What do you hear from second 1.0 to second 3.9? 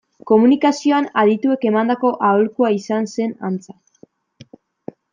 adituek emandako aholkua izan zen, antza.